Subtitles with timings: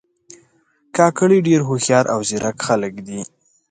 [0.95, 3.19] کاکړي ډېر هوښیار او زیرک خلک دي.